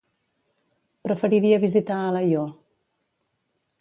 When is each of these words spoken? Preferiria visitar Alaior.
Preferiria 1.07 1.59
visitar 1.67 1.99
Alaior. 2.07 2.49